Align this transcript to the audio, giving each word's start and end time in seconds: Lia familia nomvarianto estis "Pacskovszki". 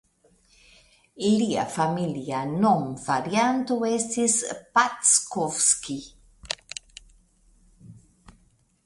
Lia 1.41 1.65
familia 1.73 2.39
nomvarianto 2.63 3.77
estis 3.89 4.39
"Pacskovszki". 4.79 5.99